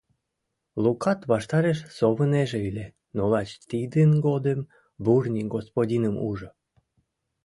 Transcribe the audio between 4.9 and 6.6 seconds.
Бурни господиным ужо.